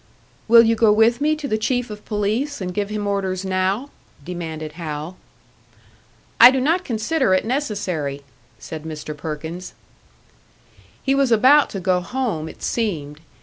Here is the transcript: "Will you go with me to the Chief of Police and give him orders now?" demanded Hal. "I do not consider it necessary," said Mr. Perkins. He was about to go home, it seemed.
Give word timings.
"Will 0.47 0.63
you 0.63 0.73
go 0.75 0.91
with 0.91 1.21
me 1.21 1.35
to 1.35 1.47
the 1.47 1.59
Chief 1.59 1.91
of 1.91 2.03
Police 2.05 2.59
and 2.59 2.73
give 2.73 2.89
him 2.89 3.05
orders 3.05 3.45
now?" 3.45 3.91
demanded 4.25 4.71
Hal. 4.71 5.15
"I 6.39 6.49
do 6.49 6.59
not 6.59 6.83
consider 6.83 7.35
it 7.35 7.45
necessary," 7.45 8.23
said 8.57 8.83
Mr. 8.83 9.15
Perkins. 9.15 9.75
He 11.03 11.13
was 11.13 11.31
about 11.31 11.69
to 11.69 11.79
go 11.79 11.99
home, 12.01 12.49
it 12.49 12.63
seemed. 12.63 13.19